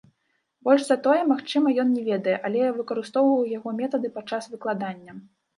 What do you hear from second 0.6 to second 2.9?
Больш за тое, магчыма, ён не ведае, але я